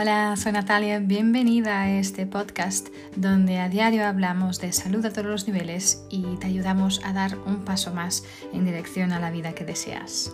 [0.00, 5.26] Hola, soy Natalia, bienvenida a este podcast donde a diario hablamos de salud a todos
[5.26, 8.22] los niveles y te ayudamos a dar un paso más
[8.52, 10.32] en dirección a la vida que deseas.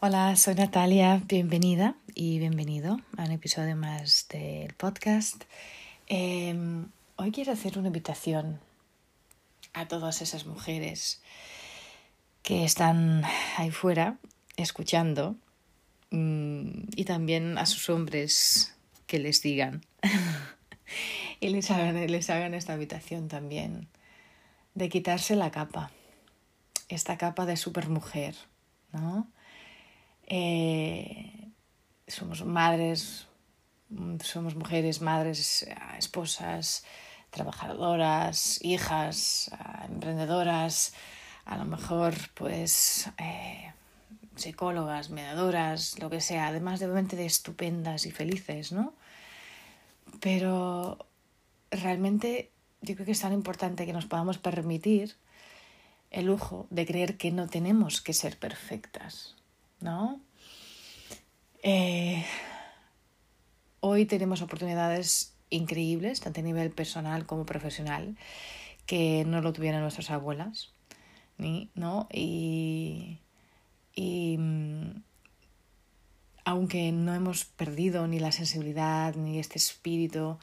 [0.00, 5.44] Hola, soy Natalia, bienvenida y bienvenido a un episodio más del podcast.
[6.06, 8.60] Em, hoy quiero hacer una invitación
[9.72, 11.22] a todas esas mujeres
[12.42, 13.22] que están
[13.56, 14.18] ahí fuera
[14.56, 15.36] escuchando
[16.10, 18.74] mm, y también a sus hombres
[19.06, 19.84] que les digan
[21.40, 23.88] y les hagan, les hagan esta invitación también
[24.74, 25.90] de quitarse la capa,
[26.88, 28.34] esta capa de supermujer,
[28.92, 29.28] ¿no?
[30.26, 31.48] Eh,
[32.06, 33.26] somos madres,
[34.22, 35.66] somos mujeres, madres,
[35.98, 36.84] esposas,
[37.30, 39.50] trabajadoras, hijas,
[39.88, 40.94] emprendedoras,
[41.44, 43.72] a lo mejor pues eh,
[44.36, 48.94] psicólogas, mediadoras, lo que sea, además de obviamente de estupendas y felices, ¿no?
[50.20, 51.06] Pero
[51.70, 52.50] realmente
[52.82, 55.16] yo creo que es tan importante que nos podamos permitir
[56.10, 59.36] el lujo de creer que no tenemos que ser perfectas,
[59.80, 60.20] ¿no?
[61.62, 62.24] Eh,
[63.80, 68.16] hoy tenemos oportunidades increíbles, tanto a nivel personal como profesional,
[68.86, 70.72] que no lo tuvieron nuestras abuelas.
[71.74, 72.08] ¿No?
[72.12, 73.18] Y,
[73.94, 75.02] y mm,
[76.44, 80.38] aunque no hemos perdido ni la sensibilidad ni este espíritu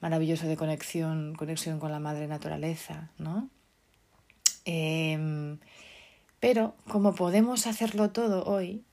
[0.00, 3.48] maravilloso de conexión, conexión con la madre naturaleza, ¿no?
[4.64, 5.58] Em,
[6.40, 8.84] pero como podemos hacerlo todo hoy,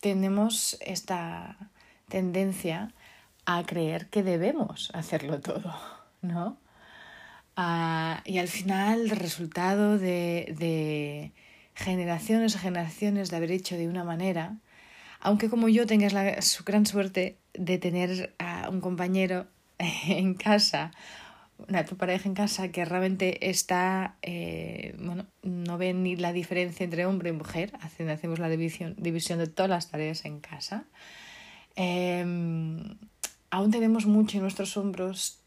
[0.00, 1.70] tenemos esta
[2.08, 2.92] tendencia
[3.46, 5.74] a creer que debemos hacerlo todo,
[6.20, 6.58] ¿no?
[7.60, 11.32] Ah, y al final, resultado de, de
[11.74, 14.58] generaciones y generaciones de haber hecho de una manera,
[15.18, 19.48] aunque como yo tengas la su gran suerte de tener a un compañero
[19.78, 20.92] en casa,
[21.68, 26.84] una tu pareja en casa que realmente está, eh, bueno, no ve ni la diferencia
[26.84, 30.84] entre hombre y mujer, hacemos la división, división de todas las tareas en casa.
[31.74, 32.98] Em,
[33.50, 35.40] aún tenemos mucho en nuestros hombros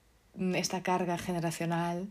[0.55, 2.09] esta carga generacional,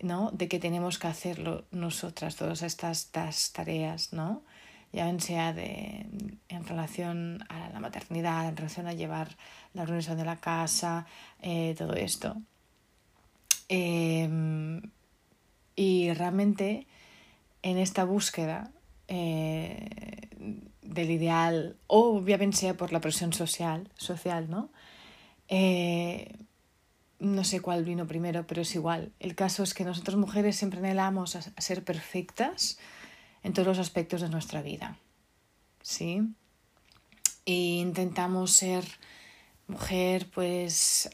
[0.00, 0.30] ¿no?
[0.32, 3.10] De que tenemos que hacerlo nosotras, todas estas,
[3.52, 4.42] tareas, ¿no?
[4.92, 6.06] Ya sea de,
[6.48, 9.36] en relación a la maternidad, en relación a llevar
[9.72, 11.06] la organización de la casa,
[11.42, 12.36] eh, todo esto.
[13.68, 14.82] Em,
[15.74, 16.86] y realmente
[17.62, 18.70] en esta búsqueda
[19.08, 20.28] eh,
[20.82, 24.70] del ideal, o bien sea por la presión social, social ¿no?
[25.48, 26.32] Eh,
[27.18, 29.12] no sé cuál vino primero, pero es igual.
[29.20, 32.78] El caso es que nosotras mujeres siempre anhelamos a ser perfectas
[33.42, 34.98] en todos los aspectos de nuestra vida.
[35.82, 36.22] ¿Sí?
[37.46, 38.84] E intentamos ser
[39.66, 41.10] mujer, pues,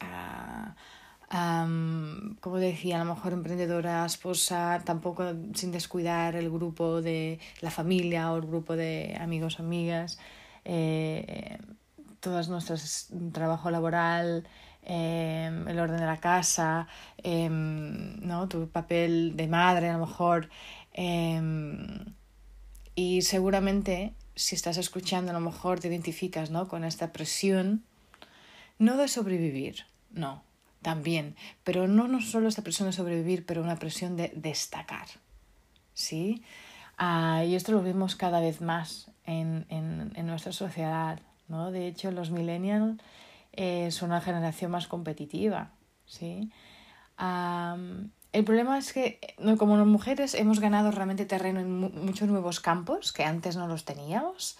[2.40, 5.24] como decía, a lo mejor emprendedora, esposa, tampoco
[5.54, 10.18] sin descuidar el grupo de la familia o el grupo de amigos, amigas,
[10.64, 11.58] eh,
[12.20, 14.46] todas nuestras trabajo laboral,
[14.82, 16.88] Em, el orden de la casa,
[17.18, 18.48] em, ¿no?
[18.48, 20.48] tu papel de madre a lo mejor.
[20.92, 22.14] Em,
[22.94, 26.66] y seguramente si estás escuchando a lo mejor te identificas ¿no?
[26.66, 27.84] con esta presión,
[28.78, 30.42] no de sobrevivir, no,
[30.80, 35.08] también, pero no, no solo esta presión de sobrevivir, pero una presión de destacar.
[35.92, 36.42] ¿sí?
[36.96, 41.20] Ah, y esto lo vemos cada vez más en, en, en nuestra sociedad.
[41.50, 41.70] ¿No?
[41.70, 43.02] De hecho, los millennials
[43.52, 45.72] es una generación más competitiva,
[46.06, 46.50] ¿sí?
[48.32, 49.18] el problema es que
[49.58, 54.56] como mujeres hemos ganado realmente terreno en muchos nuevos campos que antes no los teníamos,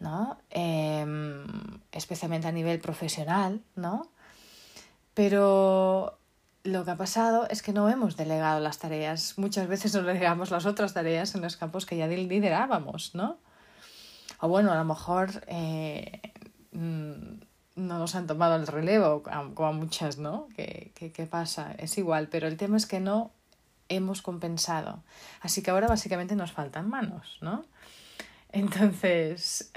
[0.00, 0.36] ¿no?
[0.50, 1.46] Em,
[1.92, 4.08] especialmente a nivel profesional, ¿no?
[5.14, 6.18] Pero
[6.64, 9.38] lo que ha pasado es que no hemos delegado las tareas.
[9.38, 13.38] Muchas veces no delegamos las otras tareas en los campos que ya liderábamos, ¿no?
[14.44, 16.20] O bueno, a lo mejor eh,
[16.72, 17.40] mm,
[17.76, 20.48] no nos han tomado el relevo, como a muchas, ¿no?
[20.54, 21.72] ¿Qué, qué, pasa?
[21.78, 23.30] Es igual, pero el tema es que no
[23.88, 25.02] hemos compensado.
[25.40, 27.64] Así que ahora básicamente nos faltan manos, ¿no?
[28.52, 29.72] Entonces,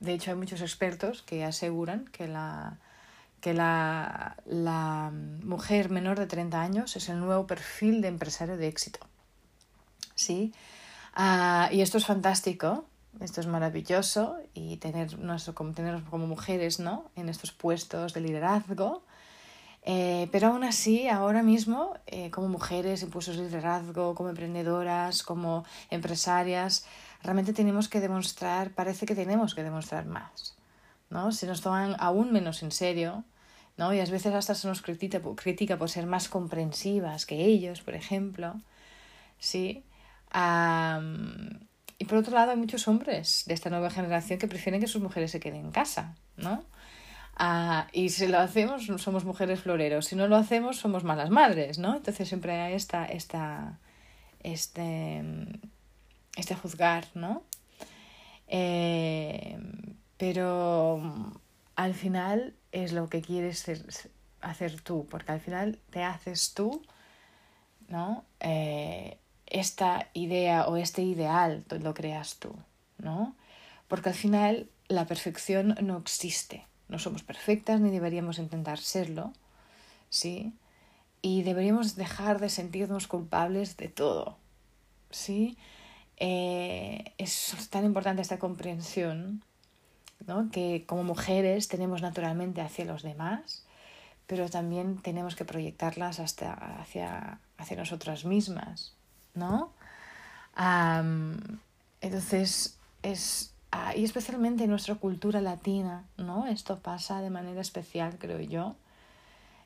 [0.00, 2.78] de hecho hay muchos expertos que aseguran que la,
[3.42, 5.12] que la, la
[5.44, 9.00] mujer menor de 30 años es el nuevo perfil de empresario de éxito.
[10.14, 10.54] ¿Sí?
[11.12, 12.86] Ah, y esto es fantástico
[13.20, 15.16] esto es maravilloso y tener,
[15.54, 17.10] como, tener como mujeres ¿no?
[17.16, 19.02] en estos puestos de liderazgo.
[19.88, 25.64] Eh, pero aún así, ahora mismo, eh, como mujeres, impulsos de liderazgo, como emprendedoras, como
[25.90, 26.84] empresarias,
[27.22, 30.56] realmente tenemos que demostrar, parece que tenemos que demostrar más,
[31.08, 31.30] ¿no?
[31.30, 33.22] Se nos toman aún menos en serio,
[33.76, 33.94] ¿no?
[33.94, 37.94] Y a veces hasta se nos critica, critica por ser más comprensivas que ellos, por
[37.94, 38.60] ejemplo,
[39.38, 39.84] ¿sí?
[41.98, 45.02] Y por otro lado hay muchos hombres de esta nueva generación que prefieren que sus
[45.02, 46.64] mujeres se queden en casa, ¿no?
[47.38, 50.06] Ah, y si lo hacemos, somos mujeres floreros.
[50.06, 51.96] Si no lo hacemos, somos malas madres, ¿no?
[51.96, 53.78] Entonces siempre hay esta, esta,
[54.42, 55.22] este,
[56.36, 57.42] este juzgar, ¿no?
[58.48, 59.58] Eh,
[60.16, 61.32] pero
[61.76, 63.66] al final es lo que quieres
[64.40, 66.82] hacer tú, porque al final te haces tú,
[67.88, 68.24] ¿no?
[68.40, 72.54] Eh, esta idea o este ideal lo creas tú,
[72.98, 73.34] ¿no?
[73.88, 76.66] Porque al final la perfección no existe.
[76.88, 79.32] No somos perfectas ni deberíamos intentar serlo,
[80.08, 80.52] ¿sí?
[81.22, 84.36] Y deberíamos dejar de sentirnos culpables de todo,
[85.10, 85.56] ¿sí?
[86.18, 89.42] Eh, es tan importante esta comprensión,
[90.26, 90.50] ¿no?
[90.50, 93.66] Que como mujeres tenemos naturalmente hacia los demás,
[94.26, 98.94] pero también tenemos que proyectarlas hasta hacia, hacia nosotras mismas,
[99.36, 99.72] ¿no?
[102.00, 106.46] entonces, es, ah, y especialmente en nuestra cultura latina, ¿no?
[106.46, 108.74] Esto pasa de manera especial, creo yo.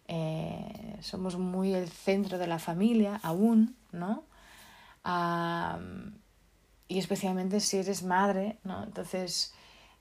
[0.08, 4.24] Eh, somos muy el centro de la familia aún, ¿no?
[6.88, 8.82] y especialmente si eres madre, ¿no?
[8.82, 9.54] Entonces,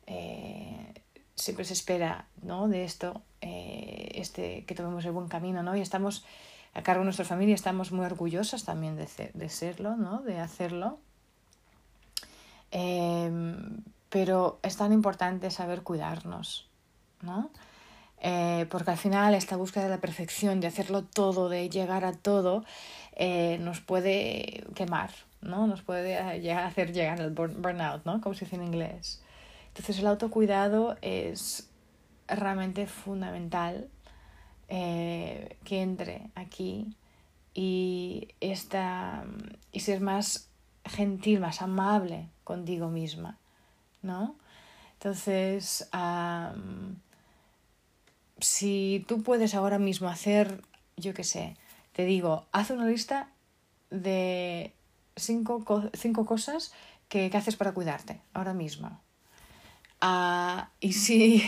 [0.08, 0.94] eh,
[1.36, 2.68] siempre se espera, ¿no?
[2.68, 5.76] De esto, eh, este, que tomemos el buen camino, ¿no?
[5.76, 6.26] Y estamos
[6.80, 10.22] a cargo de nuestra familia, estamos muy orgullosas también de, de serlo, ¿no?
[10.22, 11.00] De hacerlo.
[12.72, 16.70] Em, pero es tan importante saber cuidarnos,
[17.22, 17.52] ¿no?
[18.22, 22.14] Eh, porque al final esta búsqueda de la perfección, de hacerlo todo, de llegar a
[22.14, 22.64] todo,
[23.16, 25.12] eh, nos puede quemar,
[25.42, 25.68] ¿no?
[25.68, 28.22] Nos puede llegar a hacer llegar al burnout, ¿no?
[28.22, 29.22] Como se dice en inglés.
[29.68, 31.70] Entonces el autocuidado es
[32.28, 33.90] realmente fundamental
[34.70, 36.96] eh, que entre aquí
[37.56, 39.26] y, esta,
[39.72, 40.50] y ser más
[40.86, 43.40] gentil, más amable contigo misma,
[44.04, 44.36] ¿no?
[44.94, 45.90] Entonces,
[48.40, 50.62] si tú puedes ahora mismo hacer,
[50.98, 51.58] yo qué sé,
[51.94, 53.30] te digo, haz una lista
[53.90, 54.74] de
[55.16, 56.74] cinco, cinco cosas
[57.08, 59.02] que, que, haces para cuidarte ahora mismo.
[60.00, 61.44] Ah, y si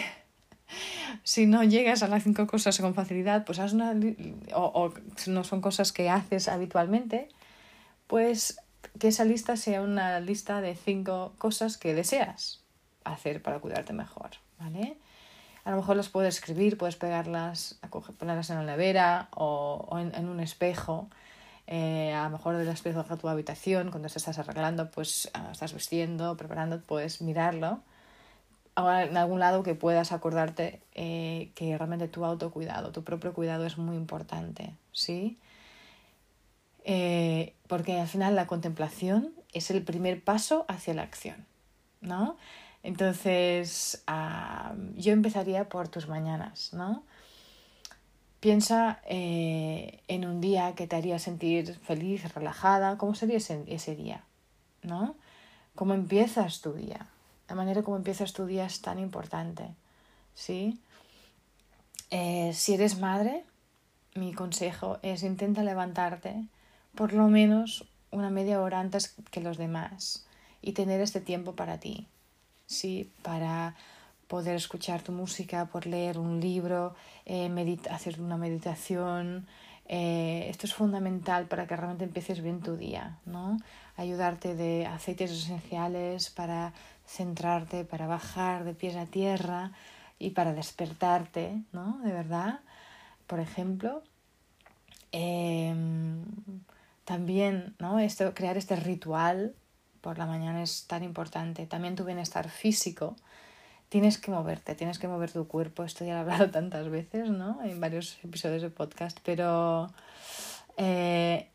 [1.24, 3.94] si no llegas a las cinco cosas con facilidad, pues haz una,
[4.54, 7.30] o, o si no son cosas que haces habitualmente,
[8.08, 8.60] pues
[9.00, 12.62] que esa lista sea una lista de cinco cosas que deseas
[13.04, 14.98] hacer para cuidarte mejor, ¿vale?
[15.64, 17.80] A lo mejor las puedes escribir, puedes pegarlas,
[18.18, 21.08] ponerlas en la nevera o, en, un espejo.
[21.68, 25.50] Eh, a lo mejor del espejo de tu habitación, cuando te estás arreglando, pues ah,
[25.52, 27.82] estás vestiendo, preparando, puedes mirarlo
[28.78, 33.78] en algún lado que puedas acordarte eh, que realmente tu autocuidado, tu propio cuidado es
[33.78, 35.38] muy importante, ¿sí?
[36.84, 41.46] Eh, porque al final la contemplación es el primer paso hacia la acción,
[42.00, 42.38] ¿no?
[42.84, 44.04] Entonces,
[44.96, 47.04] yo empezaría por tus mañanas, ¿no?
[48.40, 53.96] Piensa eh, en un día que te haría sentir feliz, relajada, ¿cómo sería ese, ese
[53.96, 54.24] día?
[54.82, 55.16] ¿No?
[55.76, 57.06] ¿Cómo empiezas tu día?
[57.52, 59.76] La manera como empiezas tu día es tan importante,
[60.34, 60.80] ¿sí?
[62.10, 63.44] Eh, si eres madre,
[64.16, 66.46] mi consejo es intenta levantarte
[66.96, 70.26] por lo menos una media hora antes que los demás
[70.62, 72.08] y tener este tiempo para ti,
[72.68, 73.12] ¿sí?
[73.22, 73.76] Para
[74.30, 77.52] poder escuchar tu música, por leer un libro, eh,
[77.90, 79.46] hacer una meditación.
[79.90, 83.58] Eh, esto es fundamental para que realmente empieces bien tu día, ¿no?
[83.98, 86.74] Ayudarte de aceites esenciales para
[87.06, 89.72] centrarte, para bajar de pies a tierra
[90.20, 92.00] y para despertarte, ¿no?
[92.04, 92.62] De verdad,
[93.28, 94.04] por ejemplo.
[95.12, 96.24] Em,
[97.06, 98.00] también, ¿no?
[98.00, 99.54] Esto, crear este ritual
[100.02, 101.66] por la mañana es tan importante.
[101.66, 103.16] También tu bienestar físico.
[103.90, 105.84] Tienes que moverte, tienes que mover tu cuerpo.
[105.84, 107.62] Esto ya lo he hablado tantas veces, ¿no?
[107.64, 109.92] En varios episodios de podcast, pero
[110.78, 111.50] eh,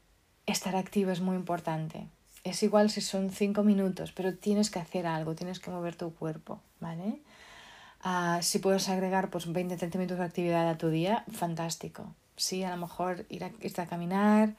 [0.46, 2.08] estar activo es muy importante
[2.50, 6.14] es igual si son cinco minutos, pero tienes que hacer algo, tienes que mover tu
[6.14, 7.20] cuerpo, ¿vale?
[8.04, 12.14] Uh, si puedes agregar pues 20-30 minutos de actividad a tu día, fantástico.
[12.36, 14.54] Sí, a lo mejor ir a, irte a caminar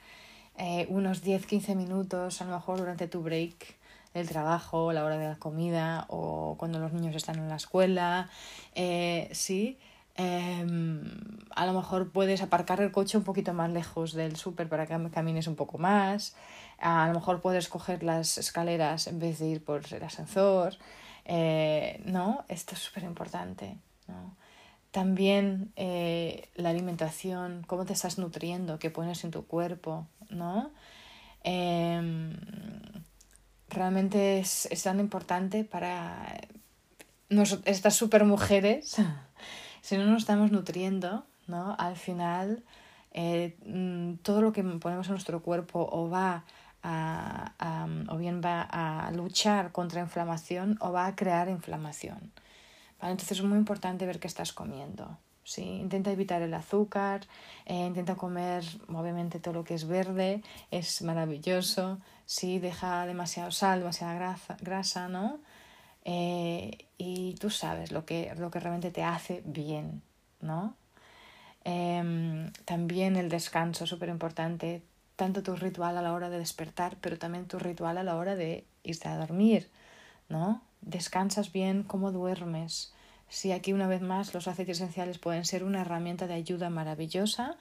[0.57, 3.77] eh, unos 10-15 minutos, a lo mejor durante tu break
[4.13, 8.29] del trabajo, la hora de la comida o cuando los niños están en la escuela.
[8.75, 9.77] Eh, sí,
[10.17, 11.11] Em,
[11.55, 15.09] a lo mejor puedes aparcar el coche un poquito más lejos del súper para que
[15.11, 16.35] camines un poco más.
[16.79, 20.75] A lo mejor puedes coger las escaleras en vez de ir por el ascensor.
[21.25, 22.45] Eh, ¿No?
[22.47, 23.77] Esto es súper importante.
[24.07, 24.35] ¿no?
[24.91, 30.71] También eh, la alimentación, cómo te estás nutriendo, qué pones en tu cuerpo, ¿no?
[31.43, 32.33] Em,
[33.69, 36.41] realmente es, es, tan importante para
[37.65, 38.95] estas super mujeres.
[39.87, 41.73] si no nos estamos nutriendo, ¿no?
[41.79, 42.61] Al final,
[43.13, 46.43] eh, mm, todo lo que ponemos en nuestro cuerpo o va
[46.83, 52.33] a, o bien va a luchar contra inflamación o va a crear inflamación.
[53.01, 55.17] Entonces es muy importante ver qué estás comiendo.
[55.45, 55.63] ¿sí?
[55.63, 57.21] Intenta evitar el azúcar,
[57.65, 62.59] eh, intenta comer obviamente todo lo que es verde, es maravilloso, ¿sí?
[62.59, 65.39] deja demasiado sal, demasiada grasa, grasa ¿no?
[66.07, 70.01] Eh, y tú sabes lo que, lo que realmente te hace bien,
[70.41, 70.75] ¿no?
[71.63, 74.81] Em, también el descanso, súper importante,
[75.15, 78.35] tanto tu ritual a la hora de despertar, pero también tu ritual a la hora
[78.35, 79.69] de irte a dormir,
[80.29, 80.61] ¿no?
[80.81, 82.93] descansas bien, cómo duermes.
[83.29, 87.57] Sí, aquí una vez más los aceites esenciales pueden ser una herramienta de ayuda maravillosa.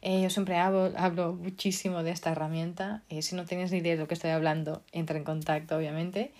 [0.00, 3.02] Eh, yo siempre hablo, hablo, muchísimo de esta herramienta.
[3.08, 6.32] Eh, si no tienes ni idea de lo que estoy hablando, entra en contacto, obviamente.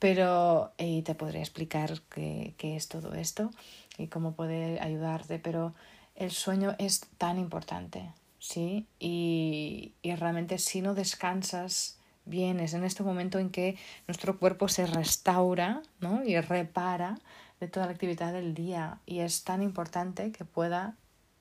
[0.00, 3.50] Pero eh, te podré explicar qué, es todo esto
[3.96, 5.38] y cómo poder ayudarte.
[5.38, 5.74] Pero
[6.16, 8.86] el sueño es tan importante, ¿sí?
[8.98, 13.76] Y, y realmente si no descansas bien, es en este momento en que
[14.08, 16.24] nuestro cuerpo se restaura ¿no?
[16.24, 17.18] y repara
[17.60, 20.96] de toda la actividad del día y es tan importante que pueda,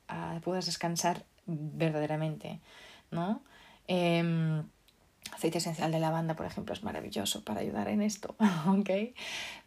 [0.09, 2.59] uh, puedas descansar verdaderamente.
[3.11, 3.41] ¿no?
[3.87, 4.63] Eh,
[5.33, 8.35] aceite esencial de lavanda, por ejemplo, es maravilloso para ayudar en esto,
[8.67, 8.89] ¿ok?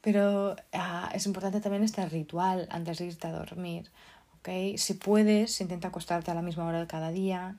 [0.01, 3.91] Pero uh, es importante también este ritual antes de irte a dormir,
[4.39, 4.77] ¿ok?
[4.77, 7.57] Si puedes, intenta acostarte a la misma hora de cada día,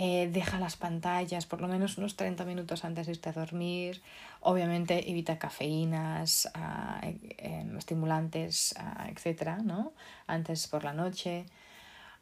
[0.00, 4.00] eh, deja las pantallas por lo menos unos 30 minutos antes de irte a dormir.
[4.40, 9.92] Obviamente evita cafeínas, uh, eh, estimulantes, uh, etcétera, ¿no?
[10.28, 11.46] Antes por la noche.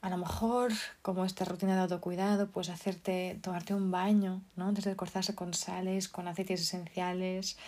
[0.07, 0.71] A lo mejor,
[1.03, 4.69] como esta rutina de autocuidado, pues hacerte, tomarte un baño, ¿no?
[4.69, 7.59] Antes de cortarse con sales, con aceites esenciales,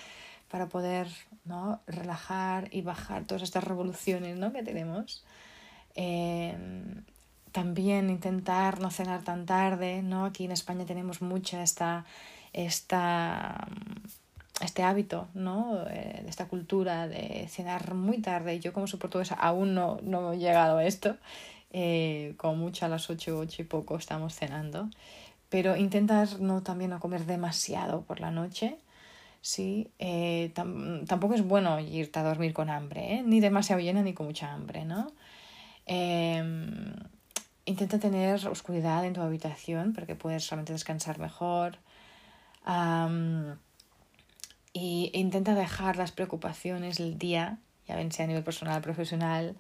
[0.49, 1.09] para poder,
[1.45, 1.81] ¿no?
[1.89, 4.53] Relajar y bajar todas estas revoluciones, ¿no?
[4.53, 5.25] Que tenemos.
[5.97, 6.57] Eh,
[7.51, 10.25] también intentar no cenar tan tarde, ¿no?
[10.25, 12.05] Aquí en España tenemos mucha esta,
[12.53, 13.67] esta,
[14.61, 15.89] este hábito, ¿no?
[15.91, 18.61] Eh, esta cultura de cenar muy tarde.
[18.61, 21.17] Yo como soy portuguesa aún no, no he llegado a esto.
[21.71, 24.89] Eh, como mucho a las 8, 8 y poco estamos cenando.
[25.49, 28.79] Pero intentar no también no comer demasiado por la noche.
[29.41, 33.23] Sí, eh, tampoco es bueno irte a dormir con hambre, ¿eh?
[33.25, 35.13] ni demasiado llena ni con mucha hambre, ¿no?
[35.87, 36.43] Eh,
[37.65, 41.79] intenta tener oscuridad en tu habitación para que puedas realmente descansar mejor.
[44.73, 49.57] y intenta dejar las preocupaciones del día, ya ven sea a nivel personal o profesional,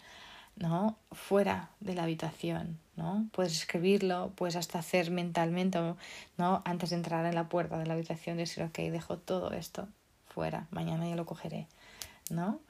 [0.59, 0.99] ¿no?
[1.12, 2.79] fuera de la habitación.
[2.97, 3.29] ¿no?
[3.33, 5.79] Puedes escribirlo, puedes hasta hacer mentalmente,
[6.37, 6.62] ¿no?
[6.65, 9.88] antes de entrar en la puerta de la habitación, decir, ok, dejo todo esto
[10.27, 11.67] fuera, mañana ya lo cogeré.
[12.31, 12.61] ¿no?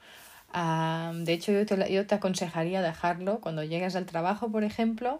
[0.52, 5.18] de hecho, yo te, yo te aconsejaría dejarlo cuando llegues al trabajo, por ejemplo,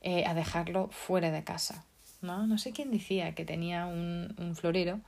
[0.00, 1.84] eh, a dejarlo fuera de casa.
[2.24, 2.46] ¿No?
[2.46, 5.00] no sé quién decía que tenía un, un florero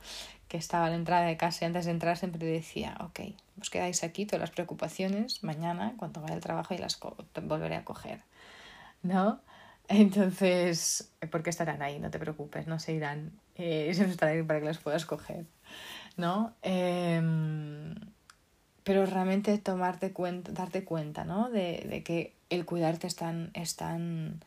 [0.47, 3.19] que estaba a la entrada de casa y antes de entrar siempre decía, ok,
[3.59, 6.99] os quedáis aquí, todas las preocupaciones, mañana cuando vaya al trabajo y las
[7.43, 8.21] volveré a coger.
[9.03, 9.41] ¿No?
[9.89, 14.65] Entonces, porque estarán ahí, no te preocupes, no se irán, eh, estarán ahí para que
[14.65, 15.45] las puedas coger.
[16.15, 16.53] ¿No?
[16.63, 17.21] Eh,
[18.87, 21.49] pero realmente tomarte cuenta, darte cuenta, ¿no?
[21.49, 24.39] De, de que el cuidarte es tan, es tan,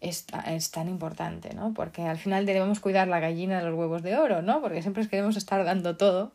[0.00, 1.74] es, es, tan importante, ¿no?
[1.74, 4.60] Porque al final debemos cuidar la gallina de los huevos de oro, ¿no?
[4.60, 6.32] Porque siempre queremos estar dando todo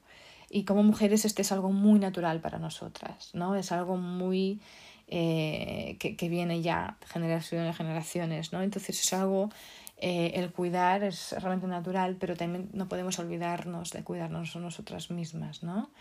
[0.49, 3.55] y como mujeres este es algo muy natural para nosotras, ¿no?
[3.55, 4.61] Es algo muy...
[5.09, 8.63] Eh, que, que, viene ya generaciones, generaciones, ¿no?
[8.63, 9.49] Entonces es algo,
[9.97, 15.61] eh, el cuidar es realmente natural, pero también no podemos olvidarnos de cuidarnos nosotras mismas,
[15.61, 15.91] ¿no?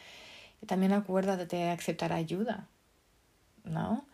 [0.67, 2.69] también acuérdate de aceptar ayuda,
[3.65, 4.05] ¿no?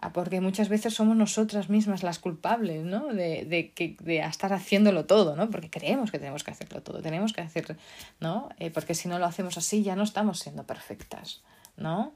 [0.00, 3.06] Ah, porque muchas veces somos nosotras mismas las culpables, ¿no?
[3.06, 5.48] De, de, de estar haciéndolo todo, ¿no?
[5.48, 7.78] Porque creemos que tenemos que hacerlo todo, tenemos que hacer,
[8.20, 8.50] ¿no?
[8.58, 11.42] Eh, porque si no lo hacemos así ya no estamos siendo perfectas,
[11.76, 12.12] ¿no?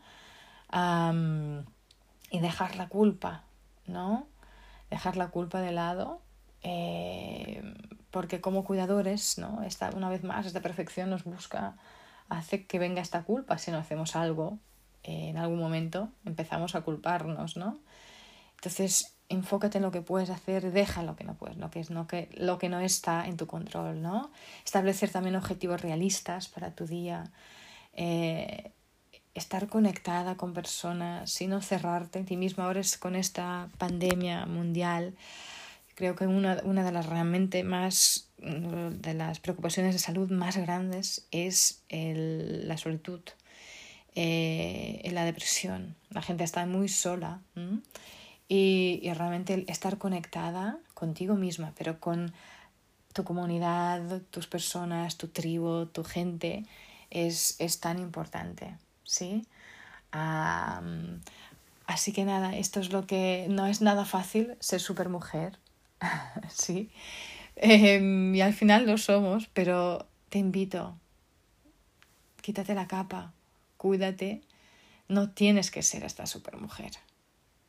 [2.30, 3.44] y dejar la culpa,
[3.86, 4.26] ¿no?
[4.90, 6.20] Dejar la culpa de lado,
[6.62, 7.62] eh,
[8.10, 9.62] porque como cuidadores, ¿no?
[9.62, 11.76] Esta, una vez más, esta perfección nos busca
[12.28, 14.58] hace que venga esta culpa si no hacemos algo
[15.02, 17.78] en algún momento empezamos a culparnos, ¿no?
[18.56, 21.90] Entonces, enfócate en lo que puedes hacer, deja lo que no puedes, lo que, es,
[21.90, 24.30] no, que, lo que no está en tu control, ¿no?
[24.64, 27.30] Establecer también objetivos realistas para tu día,
[27.92, 28.72] eh,
[29.34, 32.64] estar conectada con personas, sino cerrarte en ti misma.
[32.64, 35.14] Ahora es con esta pandemia mundial,
[35.94, 41.26] creo que una, una de las realmente más, de las preocupaciones de salud más grandes
[41.32, 43.20] es el, la solitud,
[44.20, 45.94] eh, la depresión.
[46.10, 47.40] La gente está muy sola
[48.48, 52.32] y, y realmente estar conectada contigo misma, pero con
[53.12, 56.64] tu comunidad, tus personas, tu tribu, tu gente,
[57.10, 59.46] es, es tan importante, ¿sí?
[61.86, 65.58] así que nada, esto es lo que no es nada fácil ser supermujer,
[66.48, 66.90] ¿sí?
[67.56, 70.96] Em, y al final lo somos, pero te invito,
[72.40, 73.32] quítate la capa,
[73.78, 74.42] cuídate,
[75.08, 76.92] no tienes que ser esta supermujer,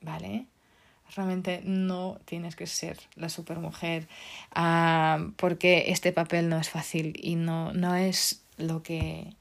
[0.02, 0.48] ¿vale?
[1.16, 4.08] Realmente no tienes que ser la supermujer
[4.56, 9.34] uh, porque este papel no es fácil y no, no es lo que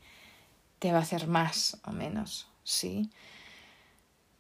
[0.79, 3.11] te va a hacer más o menos, ¿sí?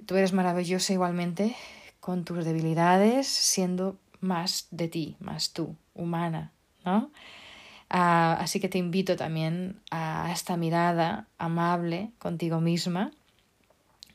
[0.06, 1.56] Tú eres maravillosa igualmente
[2.00, 6.52] con tus debilidades, siendo más de ti, más tú, humana,
[6.84, 7.10] ¿no?
[7.90, 13.12] Uh, así que te invito también a esta mirada amable contigo misma,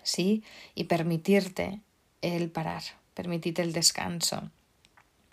[0.03, 0.43] ¿sí?
[0.75, 1.79] Y permitirte
[2.21, 2.83] el parar,
[3.15, 4.51] permitirte el descanso,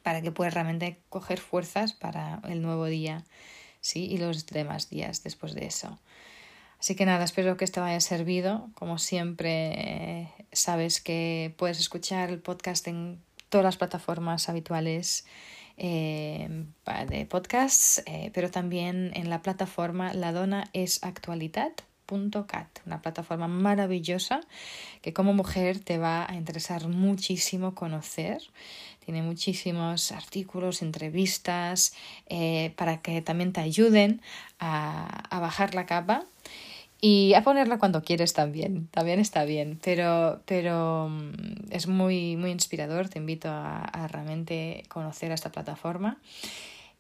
[0.03, 3.25] para que puedas realmente coger fuerzas para el nuevo día,
[3.81, 4.07] ¿sí?
[4.07, 5.99] Y los demás días después de eso.
[6.79, 8.71] Así que nada, espero que esto haya servido.
[8.75, 13.21] Como siempre, sabes que puedes escuchar el podcast en
[13.51, 15.27] todas las plataformas habituales
[15.83, 16.67] eh,
[17.09, 21.03] de podcasts, eh, pero también en la plataforma La Dona es
[22.85, 24.43] una plataforma maravillosa
[25.01, 28.43] que como mujer te va a interesar muchísimo conocer.
[29.05, 31.95] Tiene muchísimos artículos, entrevistas,
[32.27, 34.21] eh, para que también te ayuden
[34.59, 36.27] a, a bajar la capa
[37.01, 42.51] y a ponerla cuando quieres también, también está bien, pero, pero mm, es muy, muy
[42.51, 46.21] inspirador, te invito a, realmente conocer esta plataforma.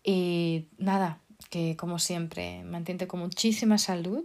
[0.03, 1.19] Y nada,
[1.51, 4.25] que como siempre, mantente con muchísima salud,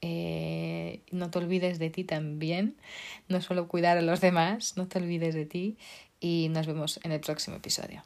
[0.00, 2.76] eh, no te olvides de ti también,
[3.28, 5.76] no solo cuidar a los demás, no te olvides de ti
[6.20, 8.02] y nos vemos en el próximo episodio.